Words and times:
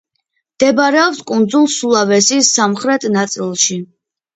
მდებარეობს 0.55 1.21
კუნძულ 1.33 1.69
სულავესის 1.75 2.53
სამხრეტ 2.59 3.11
ნაწილში. 3.23 3.85